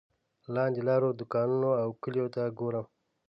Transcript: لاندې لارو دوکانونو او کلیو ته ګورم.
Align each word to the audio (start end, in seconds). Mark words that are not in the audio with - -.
لاندې 0.55 0.81
لارو 0.87 1.17
دوکانونو 1.19 1.71
او 1.83 1.89
کلیو 2.03 2.27
ته 2.35 2.41
ګورم. 2.59 2.85